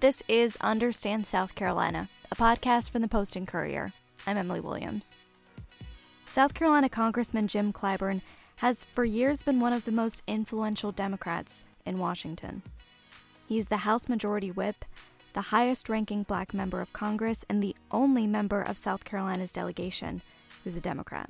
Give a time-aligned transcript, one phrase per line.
[0.00, 3.92] This is Understand South Carolina, a podcast from the Post and Courier.
[4.26, 5.14] I'm Emily Williams.
[6.26, 8.22] South Carolina Congressman Jim Clyburn
[8.56, 12.62] has for years been one of the most influential Democrats in Washington.
[13.46, 14.86] He's the House Majority Whip,
[15.34, 20.22] the highest ranking black member of Congress, and the only member of South Carolina's delegation
[20.64, 21.28] who's a Democrat.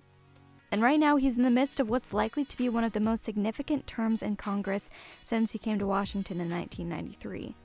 [0.70, 3.00] And right now, he's in the midst of what's likely to be one of the
[3.00, 4.88] most significant terms in Congress
[5.24, 7.56] since he came to Washington in 1993.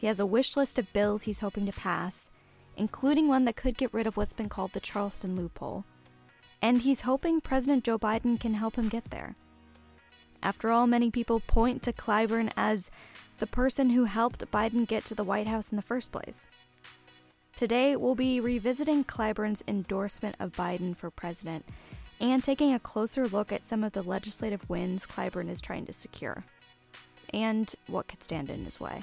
[0.00, 2.30] He has a wish list of bills he's hoping to pass,
[2.76, 5.84] including one that could get rid of what's been called the Charleston loophole.
[6.60, 9.36] And he's hoping President Joe Biden can help him get there.
[10.42, 12.90] After all, many people point to Clyburn as
[13.38, 16.48] the person who helped Biden get to the White House in the first place.
[17.56, 21.64] Today, we'll be revisiting Clyburn's endorsement of Biden for president
[22.20, 25.92] and taking a closer look at some of the legislative wins Clyburn is trying to
[25.92, 26.44] secure
[27.32, 29.02] and what could stand in his way.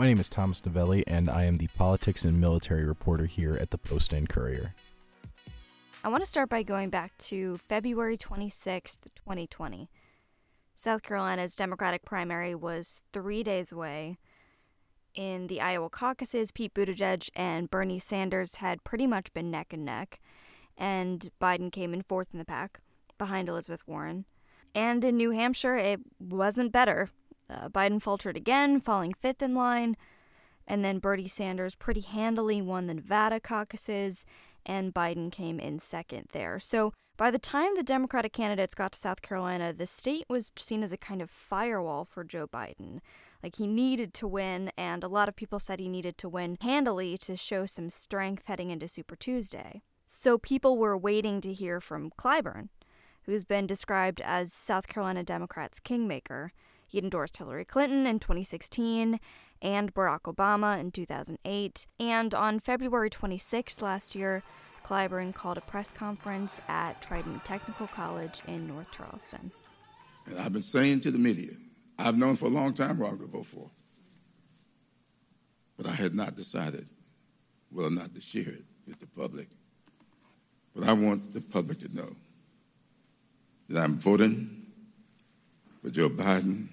[0.00, 3.70] My name is Thomas Novelly, and I am the politics and military reporter here at
[3.70, 4.74] the Post and Courier.
[6.02, 9.90] I want to start by going back to February 26th, 2020.
[10.74, 14.16] South Carolina's Democratic primary was three days away.
[15.14, 19.84] In the Iowa caucuses, Pete Buttigieg and Bernie Sanders had pretty much been neck and
[19.84, 20.18] neck,
[20.78, 22.80] and Biden came in fourth in the pack,
[23.18, 24.24] behind Elizabeth Warren.
[24.74, 27.10] And in New Hampshire, it wasn't better.
[27.50, 29.96] Uh, Biden faltered again, falling fifth in line.
[30.66, 34.24] And then Bernie Sanders pretty handily won the Nevada caucuses,
[34.64, 36.60] and Biden came in second there.
[36.60, 40.82] So by the time the Democratic candidates got to South Carolina, the state was seen
[40.82, 43.00] as a kind of firewall for Joe Biden.
[43.42, 46.56] Like he needed to win, and a lot of people said he needed to win
[46.60, 49.82] handily to show some strength heading into Super Tuesday.
[50.06, 52.68] So people were waiting to hear from Clyburn,
[53.24, 56.52] who's been described as South Carolina Democrats' kingmaker.
[56.90, 59.20] He endorsed Hillary Clinton in 2016
[59.62, 61.86] and Barack Obama in 2008.
[62.00, 64.42] And on February 26 last year,
[64.84, 69.52] Clyburn called a press conference at Trident Technical College in North Charleston.
[70.26, 71.52] And I've been saying to the media,
[71.96, 73.70] I've known for a long time who I'm going to vote for.
[75.76, 76.90] But I had not decided
[77.70, 79.46] whether or not to share it with the public.
[80.74, 82.16] But I want the public to know
[83.68, 84.66] that I'm voting
[85.80, 86.68] for Joe Biden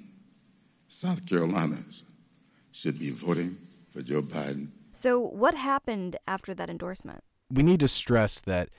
[0.87, 2.03] South Carolinas
[2.71, 3.57] should be voting
[3.91, 4.69] for Joe Biden.
[4.93, 7.23] So, what happened after that endorsement?
[7.51, 8.69] We need to stress that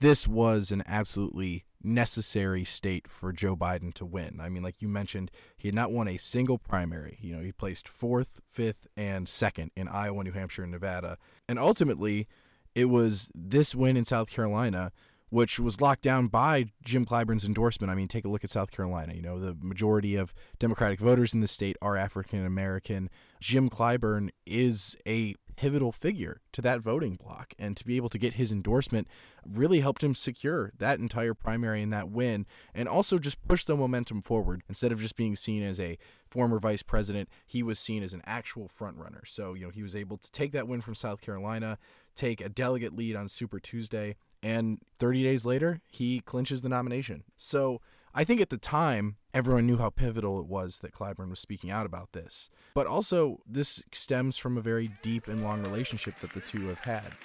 [0.00, 4.40] this was an absolutely necessary state for Joe Biden to win.
[4.40, 7.18] I mean, like you mentioned, he had not won a single primary.
[7.20, 11.18] You know, he placed fourth, fifth, and second in Iowa, New Hampshire, and Nevada.
[11.48, 12.26] And ultimately,
[12.74, 14.92] it was this win in South Carolina
[15.34, 17.90] which was locked down by Jim Clyburn's endorsement.
[17.90, 19.14] I mean, take a look at South Carolina.
[19.14, 23.10] You know, the majority of Democratic voters in the state are African American.
[23.40, 27.52] Jim Clyburn is a pivotal figure to that voting bloc.
[27.58, 29.08] And to be able to get his endorsement
[29.44, 33.76] really helped him secure that entire primary and that win, and also just push the
[33.76, 34.62] momentum forward.
[34.68, 35.98] Instead of just being seen as a
[36.30, 39.26] former vice president, he was seen as an actual frontrunner.
[39.26, 41.76] So, you know, he was able to take that win from South Carolina,
[42.14, 47.24] take a delegate lead on Super Tuesday, and 30 days later, he clinches the nomination.
[47.34, 47.80] So
[48.14, 51.70] I think at the time, everyone knew how pivotal it was that Clyburn was speaking
[51.70, 52.50] out about this.
[52.74, 56.80] But also, this stems from a very deep and long relationship that the two have
[56.80, 57.16] had.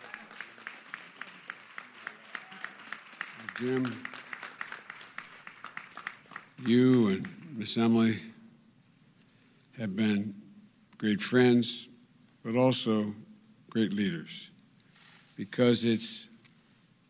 [3.60, 4.02] Jim,
[6.66, 8.22] you and Miss Emily
[9.78, 10.34] have been
[10.98, 11.90] great friends,
[12.46, 13.14] but also
[13.70, 14.52] great leaders
[15.36, 16.29] because it's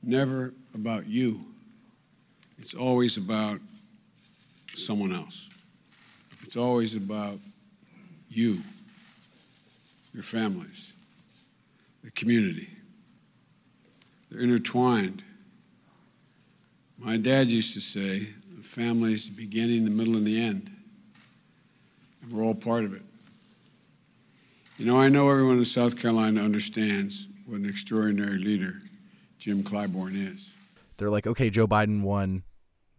[0.04, 1.42] never about you.
[2.60, 3.60] It's always about
[4.76, 5.50] someone else.
[6.44, 7.40] It's always about
[8.30, 8.60] you,
[10.14, 10.94] your families,
[12.04, 12.70] the community.
[14.30, 15.24] They're intertwined.
[16.98, 20.70] My dad used to say, the family is the beginning, the middle, and the end.
[22.22, 23.02] And we're all part of it.
[24.78, 28.82] You know, I know everyone in South Carolina understands what an extraordinary leader
[29.40, 30.54] Jim Clyburn is.
[30.98, 32.44] They're like, okay, Joe Biden won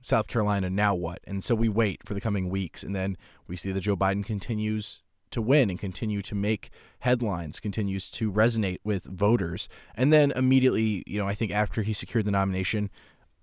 [0.02, 1.20] South Carolina, now what?
[1.24, 3.16] And so we wait for the coming weeks, and then
[3.46, 6.70] we see that Joe Biden continues to win and continue to make
[7.00, 9.68] headlines, continues to resonate with voters.
[9.94, 12.90] And then immediately, you know, I think after he secured the nomination,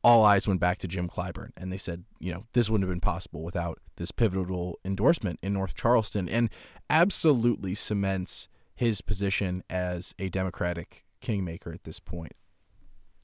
[0.03, 2.93] all eyes went back to Jim Clyburn and they said, you know, this wouldn't have
[2.93, 6.49] been possible without this pivotal endorsement in North Charleston and
[6.89, 12.33] absolutely cements his position as a Democratic kingmaker at this point.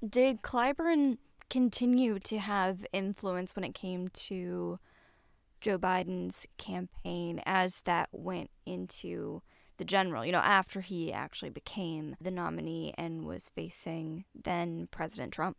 [0.08, 1.18] Did Clyburn
[1.50, 4.80] continue to have influence when it came to
[5.62, 9.42] Joe Biden's campaign as that went into
[9.78, 15.32] the general, you know, after he actually became the nominee and was facing then President
[15.32, 15.58] Trump.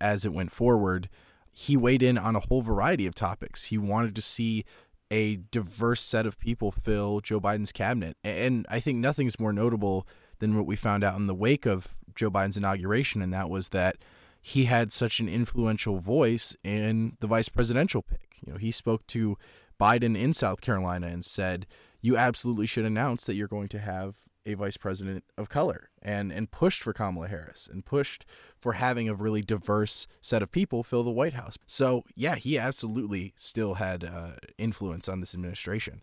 [0.00, 1.08] As it went forward,
[1.50, 3.64] he weighed in on a whole variety of topics.
[3.64, 4.64] He wanted to see
[5.10, 8.16] a diverse set of people fill Joe Biden's cabinet.
[8.22, 10.06] And I think nothing's more notable
[10.38, 13.68] than what we found out in the wake of Joe Biden's inauguration, and that was
[13.68, 13.96] that
[14.42, 18.36] he had such an influential voice in the vice presidential pick.
[18.44, 19.38] You know, he spoke to
[19.80, 21.66] Biden in South Carolina and said,
[22.00, 26.32] "You absolutely should announce that you're going to have a vice president of color," and
[26.32, 28.26] and pushed for Kamala Harris and pushed
[28.58, 31.56] for having a really diverse set of people fill the White House.
[31.66, 36.02] So yeah, he absolutely still had uh, influence on this administration.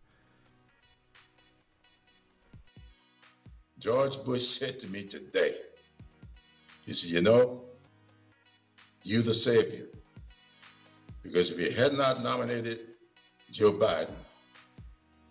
[3.79, 5.57] George Bush said to me today,
[6.85, 7.61] he said, You know,
[9.03, 9.85] you the savior.
[11.23, 12.81] Because if you had not nominated
[13.51, 14.13] Joe Biden,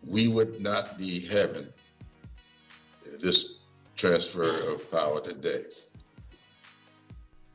[0.05, 1.69] we would not be having
[3.21, 3.55] this
[3.97, 5.65] transfer of power today.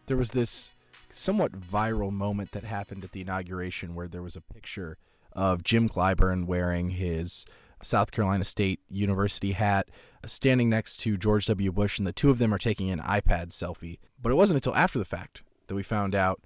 [0.05, 0.71] There was this
[1.11, 4.97] somewhat viral moment that happened at the inauguration where there was a picture
[5.33, 7.45] of Jim Clyburn wearing his
[7.81, 9.89] South Carolina State University hat,
[10.23, 11.71] uh, standing next to George W.
[11.71, 13.99] Bush, and the two of them are taking an iPad selfie.
[14.21, 16.41] But it wasn't until after the fact that we found out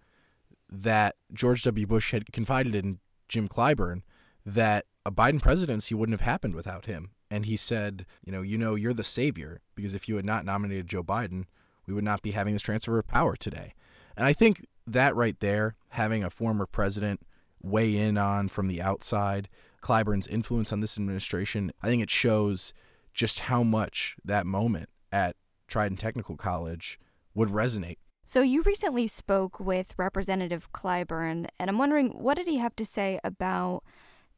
[0.70, 1.86] that George W.
[1.86, 4.02] Bush had confided in Jim Clyburn
[4.46, 7.12] that a Biden presidency wouldn't have happened without him.
[7.30, 10.46] And he said, you know, you know, you're the savior because if you had not
[10.46, 11.46] nominated Joe Biden,
[11.88, 13.74] we would not be having this transfer of power today.
[14.16, 17.22] And I think that right there, having a former president
[17.62, 19.50] weigh in on from the outside,
[19.84, 22.74] Clyburn's influence on this administration, I think it shows
[23.14, 25.36] just how much that moment at
[25.68, 27.00] Trident Technical College
[27.36, 27.98] would resonate.
[28.26, 32.86] So you recently spoke with Representative Clyburn, and I'm wondering what did he have to
[32.86, 33.84] say about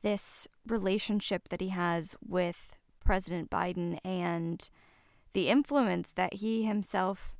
[0.01, 2.75] this relationship that he has with
[3.06, 4.68] President Biden and
[5.33, 7.36] the influence that he himself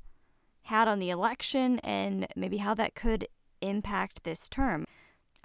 [0.62, 3.26] had on the election and maybe how that could
[3.60, 4.84] impact this term.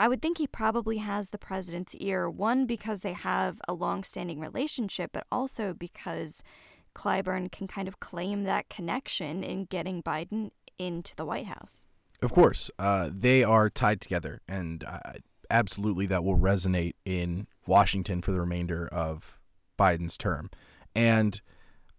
[0.02, 4.04] I would think he probably has the president's ear, one, because they have a long
[4.04, 6.42] standing relationship, but also because
[6.96, 10.50] Clyburn can kind of claim that connection in getting Biden
[10.80, 11.86] into the White House.
[12.20, 15.00] Of course, uh, they are tied together, and uh,
[15.52, 19.40] absolutely that will resonate in Washington for the remainder of
[19.78, 20.50] Biden's term.
[20.96, 21.40] And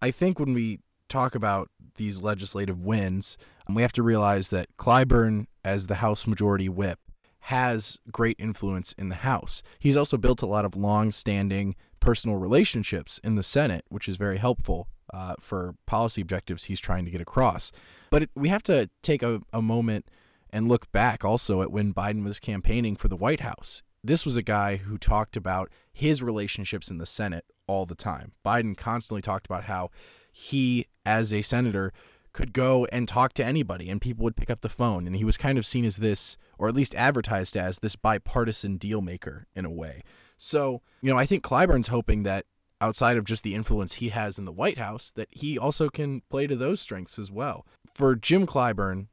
[0.01, 3.37] I think when we talk about these legislative wins,
[3.69, 6.99] we have to realize that Clyburn, as the House Majority Whip,
[7.47, 9.61] has great influence in the House.
[9.77, 14.15] He's also built a lot of long standing personal relationships in the Senate, which is
[14.15, 17.71] very helpful uh, for policy objectives he's trying to get across.
[18.09, 20.07] But it, we have to take a, a moment
[20.51, 23.83] and look back also at when Biden was campaigning for the White House.
[24.01, 28.31] This was a guy who talked about his relationships in the Senate all the time.
[28.45, 29.89] Biden constantly talked about how
[30.31, 31.91] he, as a senator,
[32.33, 35.05] could go and talk to anybody and people would pick up the phone.
[35.07, 38.77] And he was kind of seen as this, or at least advertised as this bipartisan
[38.77, 40.03] deal maker in a way.
[40.35, 42.45] So, you know, I think Clyburn's hoping that
[42.81, 46.21] outside of just the influence he has in the White House, that he also can
[46.29, 47.65] play to those strengths as well.
[47.93, 49.07] For Jim Clyburn,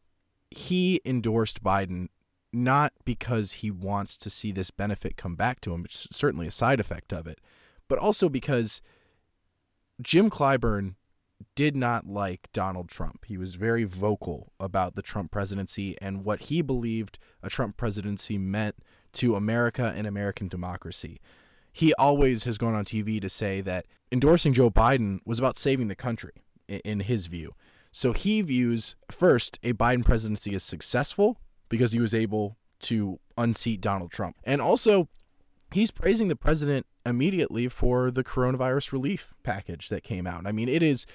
[0.51, 2.09] he endorsed Biden
[2.53, 6.49] not because he wants to see this benefit come back to him, which is certainly
[6.49, 7.39] a side effect of it,
[7.87, 8.81] but also because
[10.03, 10.95] Jim Clyburn
[11.55, 13.25] did not like Donald Trump.
[13.27, 18.39] He was very vocal about the Trump presidency and what he believed a Trump presidency
[18.39, 18.77] meant
[19.15, 21.21] to America and American democracy.
[21.73, 25.89] He always has gone on TV to say that endorsing Joe Biden was about saving
[25.89, 26.33] the country,
[26.69, 27.55] in his view.
[27.93, 33.81] So he views, first, a Biden presidency as successful because he was able to unseat
[33.81, 34.37] Donald Trump.
[34.45, 35.09] And also,
[35.73, 40.47] he's praising the president immediately for the coronavirus relief package that came out.
[40.47, 41.07] I mean, it is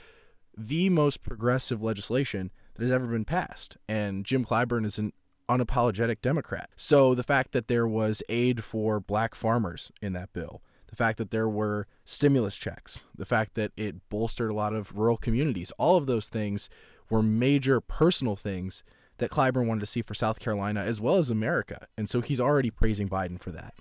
[0.57, 3.77] the most progressive legislation that has ever been passed.
[3.87, 5.13] And Jim Clyburn is an
[5.49, 6.69] unapologetic Democrat.
[6.75, 11.17] So the fact that there was aid for black farmers in that bill, the fact
[11.17, 15.71] that there were stimulus checks, the fact that it bolstered a lot of rural communities,
[15.77, 16.69] all of those things
[17.09, 18.83] were major personal things
[19.17, 21.87] that Clyburn wanted to see for South Carolina as well as America.
[21.97, 23.73] And so he's already praising Biden for that.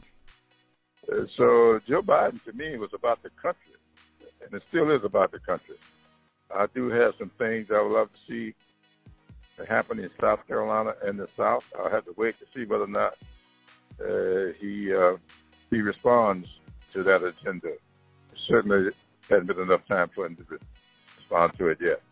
[1.10, 3.74] Uh, so Joe Biden to me was about the country,
[4.44, 5.76] and it still is about the country.
[6.54, 8.54] I do have some things I would love to see
[9.68, 11.64] happen in South Carolina and the South.
[11.78, 13.16] I'll have to wait to see whether or not
[14.00, 15.16] uh, he uh,
[15.70, 16.48] he responds
[16.92, 17.72] to that agenda.
[18.48, 18.90] Certainly,
[19.28, 20.58] hasn't been enough time for him to
[21.18, 22.02] respond to it yet.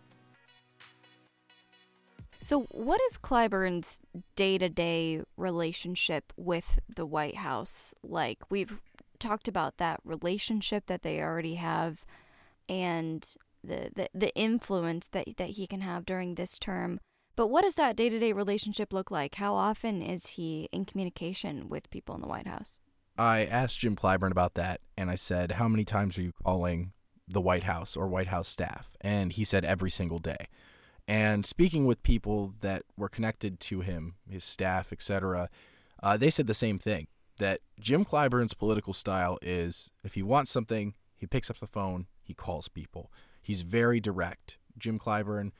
[2.41, 4.01] So, what is Clyburn's
[4.35, 8.51] day to day relationship with the White House like?
[8.51, 8.81] We've
[9.19, 12.05] talked about that relationship that they already have
[12.69, 17.01] and the, the, the influence that, that he can have during this term.
[17.35, 19.37] But what does that day to day relationship look like?
[19.37, 22.81] How often is he in communication with people in the White House?
[23.17, 26.93] I asked Jim Clyburn about that, and I said, How many times are you calling
[27.29, 28.91] the White House or White House staff?
[29.01, 30.49] And he said, Every single day.
[31.09, 35.49] And speaking with people that were connected to him, his staff, etc.,
[36.03, 37.07] uh, they said the same thing
[37.39, 42.07] that Jim Clyburn's political style is if he wants something, he picks up the phone,
[42.23, 43.11] he calls people.
[43.43, 44.59] He's very direct.
[44.79, 45.51] Jim Clyburn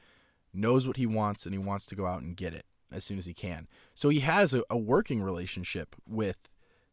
[0.55, 3.19] knows what he wants and he wants to go out and get it as soon
[3.19, 3.69] as he can.
[3.95, 6.49] So he has a, a working relationship with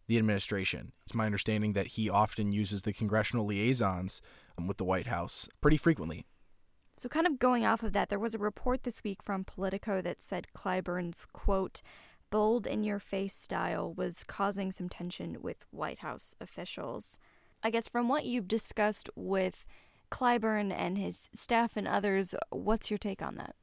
[0.07, 0.91] the administration.
[1.03, 4.21] It's my understanding that he often uses the congressional liaisons
[4.57, 6.25] um, with the White House pretty frequently.
[6.97, 10.01] So, kind of going off of that, there was a report this week from Politico
[10.01, 11.81] that said Clyburn's quote,
[12.29, 17.17] bold in your face style was causing some tension with White House officials.
[17.63, 19.63] I guess from what you've discussed with
[20.11, 23.55] Clyburn and his staff and others, what's your take on that?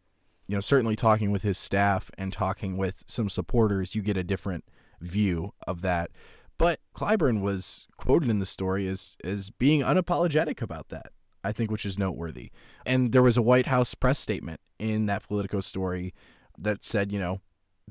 [0.49, 4.25] You know, certainly talking with his staff and talking with some supporters, you get a
[4.25, 4.65] different
[5.01, 6.11] view of that.
[6.59, 11.13] But Clyburn was quoted in the story as as being unapologetic about that.
[11.45, 12.51] I think which is noteworthy.
[12.85, 16.13] And there was a White House press statement in that Politico story
[16.59, 17.41] that said, you know,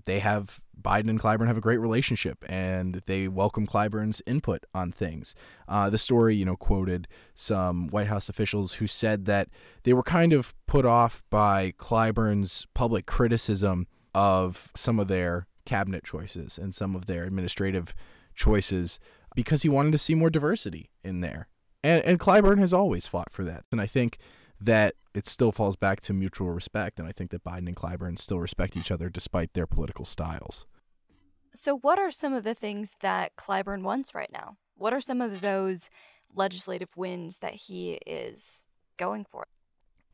[0.04, 4.92] they have Biden and Clyburn have a great relationship, and they welcome Clyburn's input on
[4.92, 5.34] things.
[5.68, 9.50] Uh, the story, you know, quoted some White House officials who said that
[9.84, 16.04] they were kind of put off by Clyburn's public criticism of some of their cabinet
[16.04, 17.96] choices and some of their administrative
[18.36, 19.00] choices
[19.34, 21.48] because he wanted to see more diversity in there.
[21.84, 23.66] And and Clyburn has always fought for that.
[23.72, 24.18] And I think
[24.66, 27.00] that it still falls back to mutual respect.
[27.00, 30.66] And I think that Biden and Clyburn still respect each other despite their political styles.
[31.54, 34.58] So, what are some of the things that Clyburn wants right now?
[34.76, 35.90] What are some of those
[36.34, 38.66] legislative wins that he is
[38.98, 39.48] going for?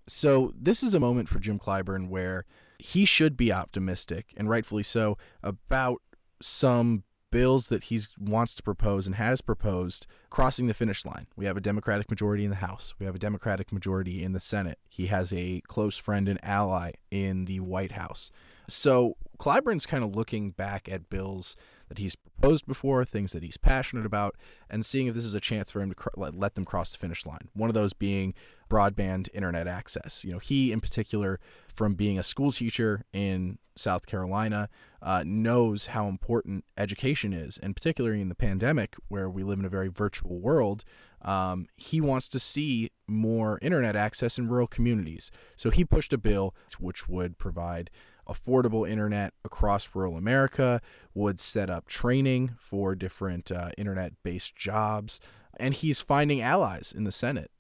[0.07, 2.45] So, this is a moment for Jim Clyburn where
[2.77, 6.01] he should be optimistic, and rightfully so, about
[6.41, 11.27] some bills that he wants to propose and has proposed crossing the finish line.
[11.35, 12.93] We have a Democratic majority in the House.
[12.99, 14.77] We have a Democratic majority in the Senate.
[14.89, 18.31] He has a close friend and ally in the White House.
[18.67, 21.55] So Clyburn's kind of looking back at bills
[21.89, 24.35] that he's proposed before, things that he's passionate about,
[24.69, 26.97] and seeing if this is a chance for him to cr- let them cross the
[26.97, 27.49] finish line.
[27.53, 28.33] One of those being
[28.71, 30.23] broadband internet access.
[30.23, 34.69] You know, he in particular, from being a school teacher in South Carolina,
[35.01, 39.65] uh, knows how important education is, and particularly in the pandemic where we live in
[39.65, 40.85] a very virtual world.
[41.21, 45.31] Um, he wants to see more internet access in rural communities.
[45.55, 47.89] So he pushed a bill which would provide
[48.27, 50.81] affordable internet across rural America,
[51.13, 55.19] would set up training for different uh, internet based jobs.
[55.57, 57.51] And he's finding allies in the Senate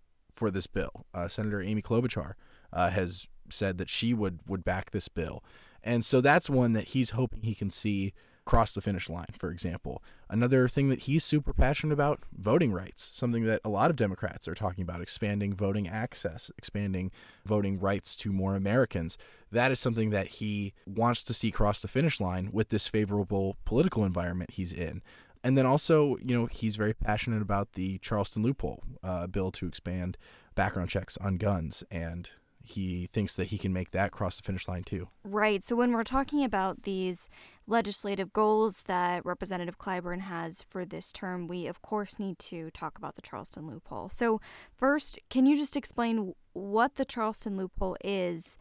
[0.41, 1.05] for this bill.
[1.13, 2.33] Uh, Senator Amy Klobuchar
[2.73, 5.43] uh, has said that she would, would back this bill.
[5.83, 8.11] And so that's one that he's hoping he can see
[8.43, 10.01] cross the finish line, for example.
[10.27, 14.47] Another thing that he's super passionate about voting rights, something that a lot of Democrats
[14.47, 17.11] are talking about expanding voting access, expanding
[17.45, 19.19] voting rights to more Americans.
[19.51, 23.57] That is something that he wants to see cross the finish line with this favorable
[23.63, 25.03] political environment he's in.
[25.43, 29.67] And then also, you know, he's very passionate about the Charleston loophole uh, bill to
[29.67, 30.17] expand
[30.55, 32.29] background checks on guns and
[32.63, 35.09] he thinks that he can make that cross the finish line too.
[35.23, 35.63] Right.
[35.63, 37.29] So when we're talking about these
[37.67, 42.97] legislative goals that Representative Clyburn has for this term, we of course need to talk
[42.97, 44.09] about the Charleston loophole.
[44.09, 44.39] So
[44.75, 48.57] first, can you just explain what the Charleston loophole is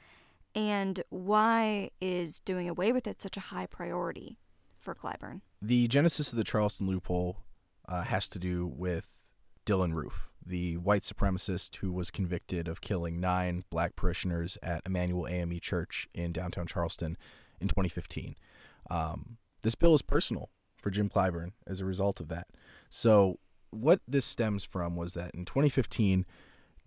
[0.54, 4.38] and why is doing away with it such a high priority
[4.80, 5.40] for Clyburn?
[5.60, 7.38] The genesis of the Charleston loophole
[7.88, 9.06] uh, has to do with
[9.66, 15.26] Dylan Roof the white supremacist who was convicted of killing nine black parishioners at Emanuel
[15.26, 17.16] AME Church in downtown Charleston
[17.60, 18.36] in 2015.
[18.90, 22.48] Um, this bill is personal for Jim Clyburn as a result of that.
[22.88, 23.38] So,
[23.70, 26.26] what this stems from was that in 2015,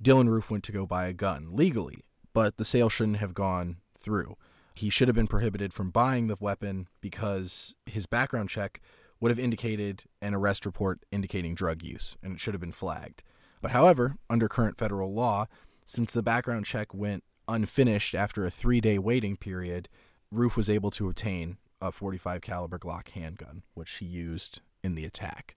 [0.01, 3.77] Dylan Roof went to go buy a gun legally, but the sale shouldn't have gone
[3.97, 4.35] through.
[4.73, 8.81] He should have been prohibited from buying the weapon because his background check
[9.19, 13.23] would have indicated an arrest report indicating drug use, and it should have been flagged.
[13.61, 15.45] But however, under current federal law,
[15.85, 19.87] since the background check went unfinished after a 3-day waiting period,
[20.31, 25.05] Roof was able to obtain a 45 caliber Glock handgun, which he used in the
[25.05, 25.55] attack.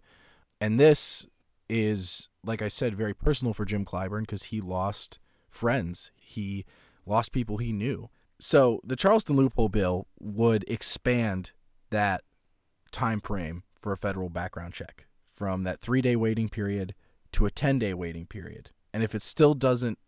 [0.60, 1.26] And this
[1.68, 5.18] is, like I said, very personal for Jim Clyburn because he lost
[5.48, 6.10] friends.
[6.20, 6.64] He
[7.04, 8.10] lost people he knew.
[8.38, 11.52] So the Charleston loophole bill would expand
[11.90, 12.22] that
[12.92, 16.94] time frame for a federal background check from that three day waiting period
[17.32, 18.70] to a 10 day waiting period.
[18.92, 19.98] And if it still doesn't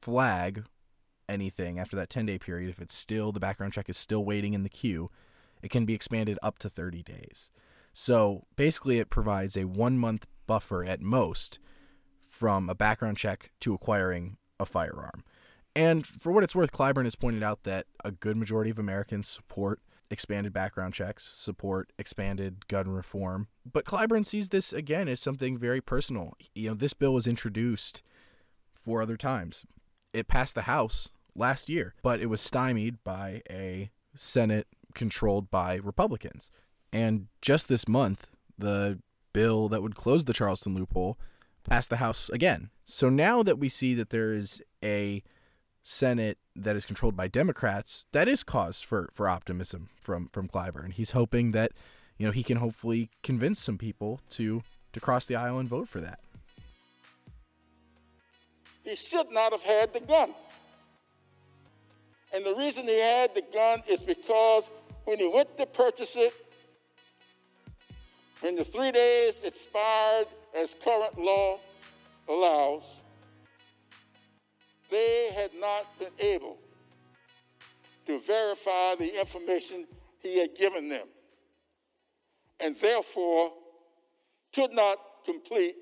[0.00, 0.64] flag
[1.28, 4.54] anything after that 10 day period, if it's still the background check is still waiting
[4.54, 5.10] in the queue,
[5.62, 7.50] it can be expanded up to 30 days.
[7.92, 11.58] So basically, it provides a one month buffer at most
[12.28, 15.24] from a background check to acquiring a firearm.
[15.74, 19.28] And for what it's worth, Clyburn has pointed out that a good majority of Americans
[19.28, 23.46] support expanded background checks, support expanded gun reform.
[23.70, 26.34] But Clyburn sees this again as something very personal.
[26.54, 28.02] You know, this bill was introduced
[28.74, 29.64] four other times.
[30.12, 35.76] It passed the House last year, but it was stymied by a Senate controlled by
[35.76, 36.50] Republicans.
[36.92, 38.98] And just this month, the
[39.32, 41.16] bill that would close the Charleston loophole
[41.62, 42.70] passed the House again.
[42.84, 45.22] So now that we see that there is a
[45.82, 50.92] Senate that is controlled by Democrats, that is cause for, for optimism from from Clyburn.
[50.92, 51.72] He's hoping that
[52.18, 55.88] you know he can hopefully convince some people to to cross the aisle and vote
[55.88, 56.20] for that.
[58.82, 60.34] He should not have had the gun.
[62.32, 64.64] And the reason he had the gun is because
[65.04, 66.32] when he went to purchase it,
[68.40, 71.58] when the three days expired as current law
[72.28, 72.99] allows,
[74.90, 76.58] they had not been able
[78.06, 79.86] to verify the information
[80.22, 81.06] he had given them,
[82.58, 83.52] and therefore
[84.54, 85.76] could not complete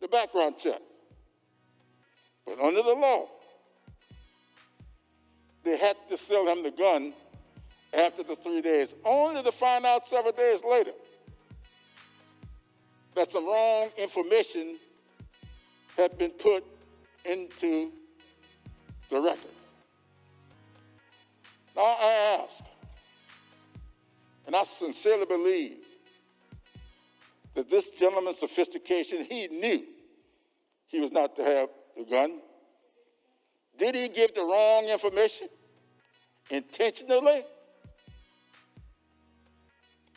[0.00, 0.80] the background check.
[2.46, 3.28] But under the law,
[5.64, 7.12] they had to sell him the gun
[7.92, 10.92] after the three days, only to find out several days later
[13.14, 14.76] that some wrong information
[15.96, 16.64] had been put
[17.24, 17.90] into
[19.10, 19.50] the record.
[21.74, 22.64] Now I ask,
[24.46, 25.78] and I sincerely believe
[27.54, 29.84] that this gentleman's sophistication, he knew
[30.88, 32.40] he was not to have the gun.
[33.78, 35.48] Did he give the wrong information
[36.50, 37.44] intentionally?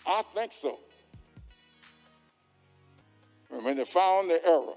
[0.05, 0.79] I think so.
[3.51, 4.75] And when they found the error,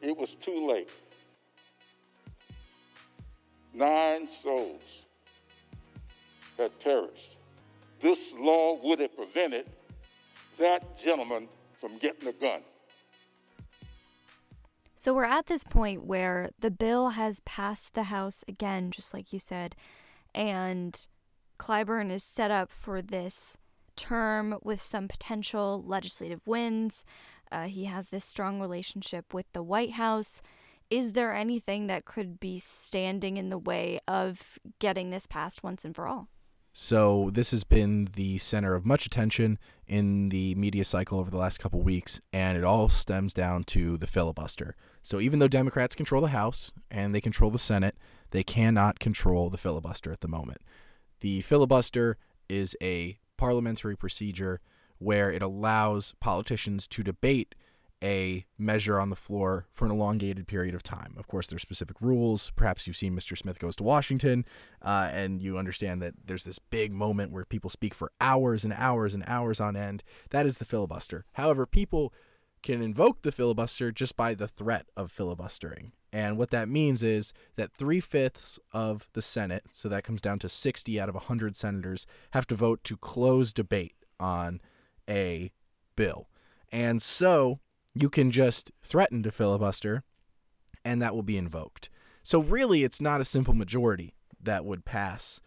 [0.00, 0.88] it was too late.
[3.76, 5.02] Nine souls
[6.56, 7.36] had perished.
[8.00, 9.66] This law would have prevented
[10.58, 11.46] that gentleman
[11.78, 12.62] from getting a gun.
[14.96, 19.30] So we're at this point where the bill has passed the House again, just like
[19.30, 19.76] you said,
[20.34, 21.06] and
[21.58, 23.58] Clyburn is set up for this
[23.94, 27.04] term with some potential legislative wins.
[27.52, 30.40] Uh, he has this strong relationship with the White House.
[30.90, 35.84] Is there anything that could be standing in the way of getting this passed once
[35.84, 36.28] and for all?
[36.72, 41.38] So this has been the center of much attention in the media cycle over the
[41.38, 44.76] last couple weeks, and it all stems down to the filibuster.
[45.02, 47.96] So even though Democrats control the House and they control the Senate,
[48.30, 50.60] they cannot control the filibuster at the moment.
[51.20, 52.18] The filibuster
[52.48, 54.60] is a parliamentary procedure
[54.98, 57.54] where it allows politicians to debate
[58.02, 61.14] a measure on the floor for an elongated period of time.
[61.18, 62.50] Of course, there's specific rules.
[62.54, 63.36] Perhaps you've seen Mr.
[63.36, 64.44] Smith Goes to Washington,
[64.82, 68.74] uh, and you understand that there's this big moment where people speak for hours and
[68.74, 70.02] hours and hours on end.
[70.30, 71.24] That is the filibuster.
[71.32, 72.12] However, people
[72.62, 75.92] can invoke the filibuster just by the threat of filibustering.
[76.12, 80.38] And what that means is that three fifths of the Senate, so that comes down
[80.40, 84.60] to 60 out of 100 senators, have to vote to close debate on
[85.08, 85.52] a
[85.94, 86.28] bill.
[86.72, 87.60] And so
[87.96, 90.04] you can just threaten to filibuster,
[90.84, 91.88] and that will be invoked.
[92.22, 95.40] So, really, it's not a simple majority that would pass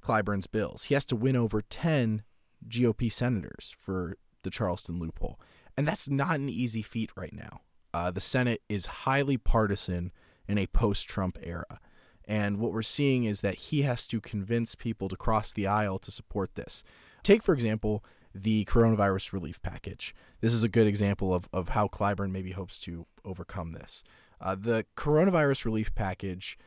[0.00, 0.84] Clyburn's bills.
[0.84, 2.22] He has to win over 10
[2.68, 5.40] GOP senators for the Charleston loophole.
[5.76, 7.62] And that's not an easy feat right now.
[7.92, 10.12] Uh, the Senate is highly partisan
[10.46, 11.80] in a post Trump era.
[12.24, 15.98] And what we're seeing is that he has to convince people to cross the aisle
[16.00, 16.84] to support this.
[17.22, 18.04] Take, for example,
[18.42, 20.14] the coronavirus relief package.
[20.40, 24.04] This is a good example of, of how Clyburn maybe hopes to overcome this.
[24.40, 26.58] Uh, the coronavirus relief package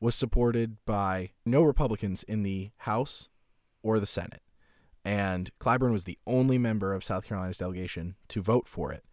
[0.00, 3.28] was supported by no Republicans in the House
[3.82, 4.42] or the Senate.
[5.04, 9.04] And Clyburn was the only member of South Carolina's delegation to vote for it.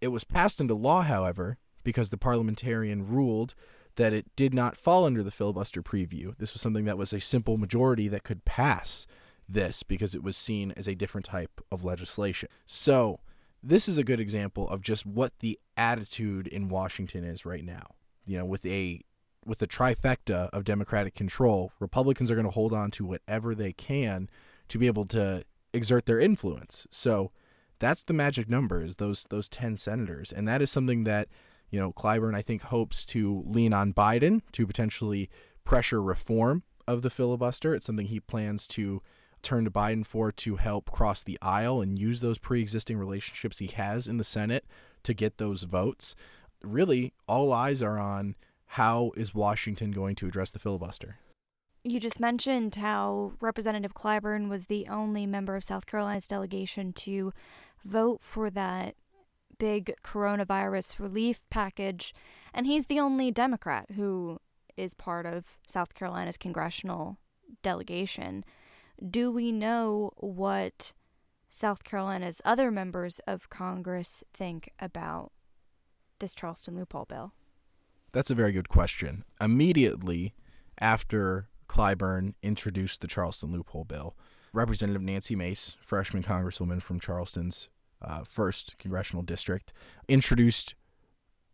[0.00, 3.54] It was passed into law, however, because the parliamentarian ruled
[3.96, 6.36] that it did not fall under the filibuster preview.
[6.38, 9.06] This was something that was a simple majority that could pass
[9.48, 12.48] this because it was seen as a different type of legislation.
[12.66, 13.20] So,
[13.62, 17.94] this is a good example of just what the attitude in Washington is right now.
[18.26, 19.00] You know, with a
[19.46, 23.72] with the trifecta of Democratic control, Republicans are going to hold on to whatever they
[23.72, 24.28] can
[24.68, 26.86] to be able to exert their influence.
[26.90, 27.30] So
[27.78, 30.32] that's the magic numbers, those those 10 senators.
[30.32, 31.28] And that is something that,
[31.70, 35.28] you know, Clyburn I think hopes to lean on Biden to potentially
[35.64, 37.74] pressure reform of the filibuster.
[37.74, 39.02] It's something he plans to
[39.44, 43.68] turn to Biden for to help cross the aisle and use those pre-existing relationships he
[43.68, 44.64] has in the Senate
[45.04, 46.16] to get those votes.
[46.62, 48.34] Really, all eyes are on
[48.66, 51.18] how is Washington going to address the filibuster?
[51.84, 57.32] You just mentioned how Representative Clyburn was the only member of South Carolina's delegation to
[57.84, 58.94] vote for that
[59.58, 62.14] big coronavirus relief package,
[62.54, 64.38] and he's the only Democrat who
[64.76, 67.18] is part of South Carolina's congressional
[67.62, 68.44] delegation.
[68.98, 70.92] Do we know what
[71.50, 75.32] South Carolina's other members of Congress think about
[76.18, 77.32] this Charleston loophole bill?
[78.12, 79.24] That's a very good question.
[79.40, 80.34] Immediately
[80.78, 84.16] after Clyburn introduced the Charleston loophole bill,
[84.52, 87.68] Representative Nancy Mace, freshman congresswoman from Charleston's
[88.00, 89.72] uh, first congressional district,
[90.08, 90.74] introduced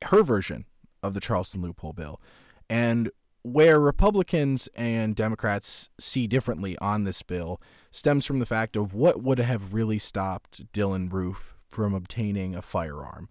[0.04, 0.66] her version
[1.02, 2.20] of the Charleston loophole bill.
[2.68, 3.10] And
[3.42, 9.22] where Republicans and Democrats see differently on this bill stems from the fact of what
[9.22, 13.28] would have really stopped Dylan Roof from obtaining a firearm.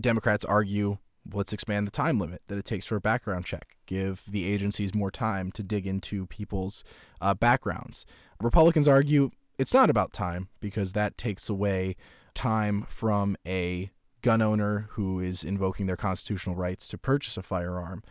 [0.00, 0.98] Democrats argue
[1.32, 4.94] let's expand the time limit that it takes for a background check, give the agencies
[4.94, 6.84] more time to dig into people's
[7.20, 8.06] uh, backgrounds.
[8.40, 11.96] Republicans argue it's not about time because that takes away
[12.34, 13.90] time from a
[14.22, 18.02] gun owner who is invoking their constitutional rights to purchase a firearm.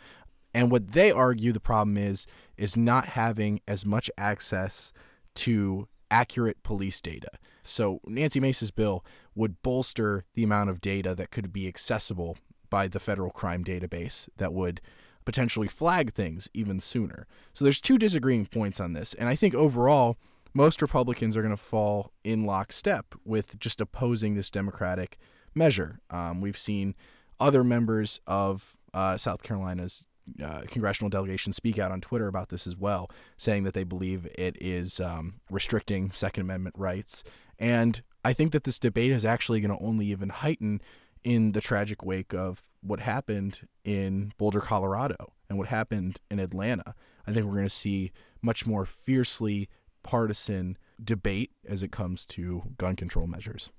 [0.54, 2.26] And what they argue the problem is
[2.58, 4.92] is not having as much access
[5.36, 7.30] to accurate police data.
[7.62, 9.04] So Nancy Mace's bill
[9.36, 12.38] would bolster the amount of data that could be accessible
[12.70, 14.82] by the federal crime database that would
[15.26, 17.28] potentially flag things even sooner.
[17.54, 20.18] So there's two disagreeing points on this, and I think overall
[20.54, 25.18] most Republicans are going to fall in lockstep with just opposing this Democratic
[25.54, 26.00] measure.
[26.10, 26.96] Um, we've seen
[27.40, 30.06] other members of uh, South Carolina's
[30.44, 34.28] uh, congressional delegation speak out on Twitter about this as well, saying that they believe
[34.38, 37.24] it is um, restricting Second Amendment rights.
[37.60, 40.82] And I think that this debate is actually going to only even heighten
[41.24, 46.94] in the tragic wake of what happened in Boulder, Colorado, and what happened in Atlanta.
[47.26, 48.12] I think we're going to see
[48.42, 49.70] much more fiercely
[50.04, 53.70] partisan debate as it comes to gun control measures.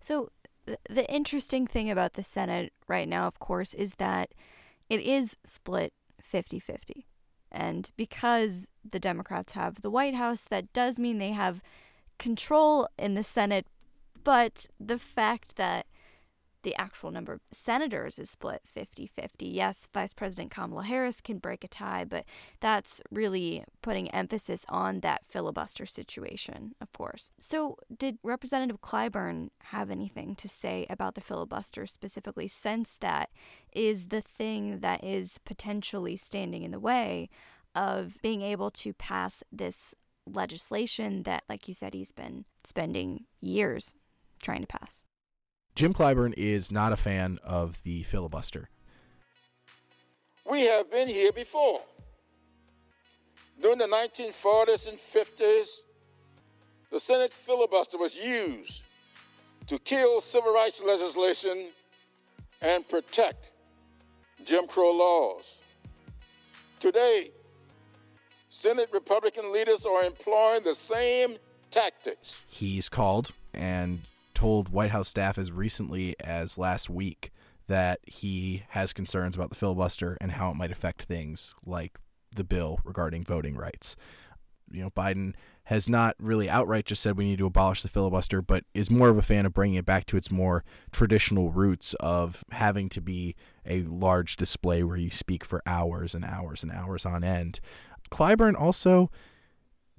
[0.00, 0.30] So,
[0.88, 4.32] the interesting thing about the Senate right now, of course, is that
[4.88, 7.06] it is split 50 50.
[7.50, 11.60] And because the Democrats have the White House, that does mean they have
[12.18, 13.66] control in the Senate.
[14.24, 15.86] But the fact that
[16.62, 19.46] the actual number of senators is split 50 50.
[19.46, 22.24] Yes, Vice President Kamala Harris can break a tie, but
[22.60, 27.30] that's really putting emphasis on that filibuster situation, of course.
[27.38, 33.30] So, did Representative Clyburn have anything to say about the filibuster specifically, since that
[33.74, 37.28] is the thing that is potentially standing in the way
[37.74, 39.94] of being able to pass this
[40.26, 43.94] legislation that, like you said, he's been spending years
[44.42, 45.04] trying to pass?
[45.74, 48.68] Jim Clyburn is not a fan of the filibuster.
[50.48, 51.80] We have been here before.
[53.60, 55.68] During the 1940s and 50s,
[56.90, 58.82] the Senate filibuster was used
[59.66, 61.68] to kill civil rights legislation
[62.60, 63.52] and protect
[64.44, 65.56] Jim Crow laws.
[66.80, 67.30] Today,
[68.50, 71.38] Senate Republican leaders are employing the same
[71.70, 72.42] tactics.
[72.46, 74.00] He's called and
[74.42, 77.30] told White House staff as recently as last week
[77.68, 81.96] that he has concerns about the filibuster and how it might affect things like
[82.34, 83.94] the bill regarding voting rights.
[84.72, 88.42] You know, Biden has not really outright just said we need to abolish the filibuster,
[88.42, 91.94] but is more of a fan of bringing it back to its more traditional roots
[92.00, 96.72] of having to be a large display where you speak for hours and hours and
[96.72, 97.60] hours on end.
[98.10, 99.08] Clyburn also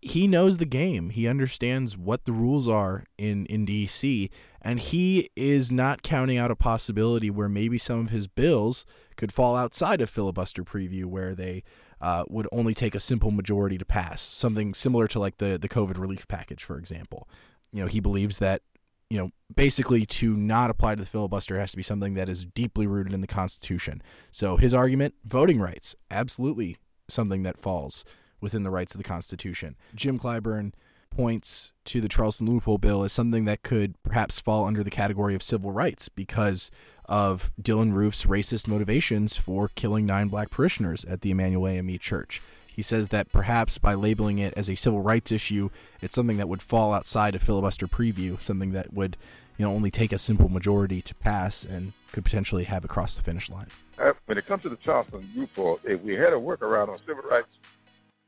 [0.05, 1.09] he knows the game.
[1.09, 4.29] He understands what the rules are in in DC,
[4.61, 8.85] and he is not counting out a possibility where maybe some of his bills
[9.15, 11.63] could fall outside of filibuster preview, where they
[12.01, 14.21] uh, would only take a simple majority to pass.
[14.21, 17.27] Something similar to like the the COVID relief package, for example.
[17.71, 18.61] You know, he believes that
[19.09, 22.45] you know, basically to not apply to the filibuster has to be something that is
[22.45, 24.01] deeply rooted in the Constitution.
[24.31, 28.03] So his argument, voting rights, absolutely something that falls
[28.43, 29.75] within the rights of the Constitution.
[29.95, 30.73] Jim Clyburn
[31.09, 35.33] points to the Charleston loophole bill as something that could perhaps fall under the category
[35.33, 36.69] of civil rights because
[37.05, 42.41] of Dylan Roof's racist motivations for killing nine black parishioners at the Emanuel AME Church.
[42.67, 45.69] He says that perhaps by labeling it as a civil rights issue,
[46.01, 49.15] it's something that would fall outside a filibuster preview, something that would,
[49.57, 53.21] you know, only take a simple majority to pass and could potentially have across the
[53.21, 53.67] finish line.
[53.99, 57.23] Uh, when it comes to the Charleston loophole, if we had a workaround on civil
[57.29, 57.49] rights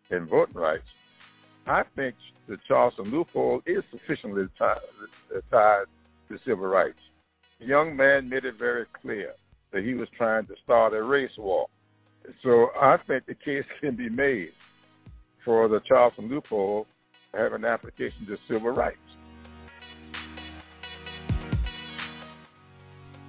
[0.10, 0.88] and voting rights,
[1.68, 2.16] I think
[2.48, 4.78] the Charleston loophole is sufficiently tied,
[5.52, 5.86] tied
[6.30, 7.00] to civil rights.
[7.60, 9.34] The young man made it very clear
[9.72, 11.68] that he was trying to start a race war.
[12.44, 14.54] So I think the case can be made
[15.44, 16.88] for the Charleston loophole
[17.32, 19.00] to have an application to civil rights.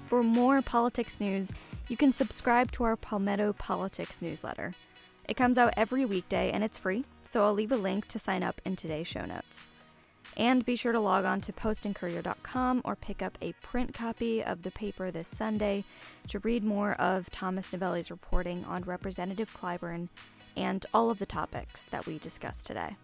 [0.06, 1.50] For more politics news,
[1.88, 4.72] you can subscribe to our Palmetto Politics newsletter.
[5.28, 8.42] It comes out every weekday and it's free, so I'll leave a link to sign
[8.42, 9.66] up in today's show notes.
[10.36, 14.62] And be sure to log on to postandcourier.com or pick up a print copy of
[14.62, 15.84] the paper this Sunday
[16.28, 20.08] to read more of Thomas Novelly's reporting on Representative Clyburn
[20.56, 22.96] and all of the topics that we discussed today.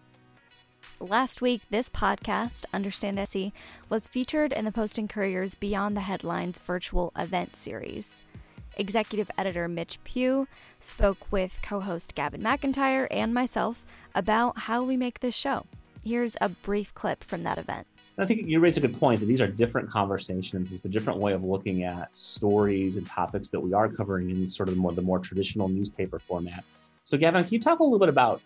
[0.99, 3.51] Last week, this podcast, Understand SC,
[3.89, 8.21] was featured in the Post and Courier's Beyond the Headlines virtual event series.
[8.75, 10.47] Executive editor Mitch Pugh
[10.79, 13.83] spoke with co host Gavin McIntyre and myself
[14.15, 15.65] about how we make this show.
[16.03, 17.87] Here's a brief clip from that event.
[18.17, 20.71] I think you raise a good point that these are different conversations.
[20.71, 24.47] It's a different way of looking at stories and topics that we are covering in
[24.47, 26.63] sort of the more, the more traditional newspaper format.
[27.05, 28.41] So, Gavin, can you talk a little bit about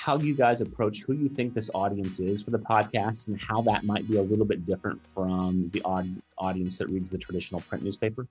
[0.00, 3.60] how you guys approach who you think this audience is for the podcast and how
[3.60, 7.84] that might be a little bit different from the audience that reads the traditional print
[7.84, 8.26] newspaper?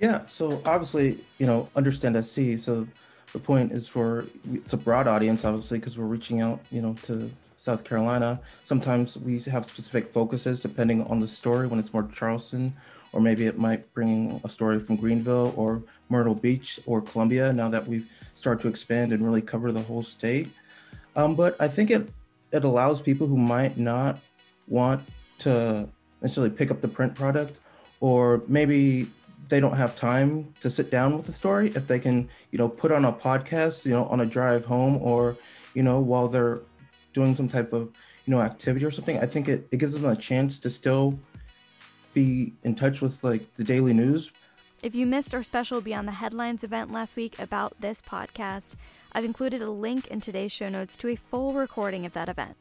[0.00, 2.58] Yeah, so obviously, you know, understand SC.
[2.58, 2.88] So
[3.32, 6.96] the point is for it's a broad audience, obviously, because we're reaching out, you know,
[7.04, 8.40] to South Carolina.
[8.64, 12.74] Sometimes we have specific focuses depending on the story when it's more Charleston,
[13.12, 17.68] or maybe it might bring a story from Greenville or Myrtle Beach or Columbia now
[17.68, 20.48] that we've started to expand and really cover the whole state.
[21.16, 22.08] Um, but I think it
[22.52, 24.18] it allows people who might not
[24.68, 25.02] want
[25.40, 25.88] to
[26.22, 27.58] necessarily pick up the print product
[28.00, 29.08] or maybe
[29.48, 32.68] they don't have time to sit down with the story if they can you know
[32.68, 35.36] put on a podcast you know on a drive home or
[35.74, 36.60] you know while they're
[37.12, 37.90] doing some type of
[38.26, 39.18] you know activity or something.
[39.18, 41.18] I think it, it gives them a chance to still
[42.12, 44.32] be in touch with like the daily news
[44.84, 48.76] if you missed our special beyond the headlines event last week about this podcast
[49.12, 52.54] i've included a link in today's show notes to a full recording of that event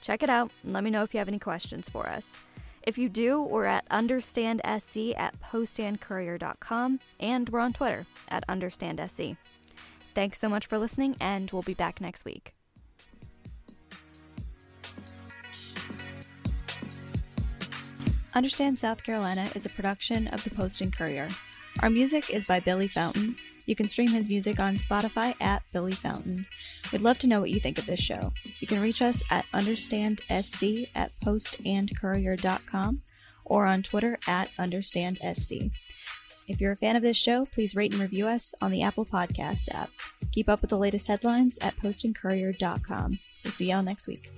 [0.00, 2.38] check it out and let me know if you have any questions for us
[2.86, 9.36] if you do, we're at understandsc at postandcourier.com and we're on Twitter at understandsc.
[10.14, 12.54] Thanks so much for listening, and we'll be back next week.
[18.34, 21.28] Understand South Carolina is a production of the Post and Courier.
[21.80, 23.36] Our music is by Billy Fountain.
[23.66, 26.46] You can stream his music on Spotify at Billy Fountain.
[26.92, 28.32] We'd love to know what you think of this show.
[28.58, 33.02] You can reach us at understandsc at postandcourier.com
[33.44, 35.70] or on Twitter at understandsc.
[36.46, 39.06] If you're a fan of this show, please rate and review us on the Apple
[39.06, 39.90] Podcasts app.
[40.32, 43.18] Keep up with the latest headlines at postandcourier.com.
[43.44, 44.30] We'll see y'all next week.